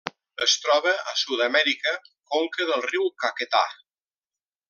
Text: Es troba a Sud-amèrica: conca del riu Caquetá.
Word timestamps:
Es 0.43 0.53
troba 0.61 0.93
a 1.11 1.13
Sud-amèrica: 1.23 1.93
conca 2.37 2.67
del 2.71 2.83
riu 2.87 3.07
Caquetá. 3.25 3.65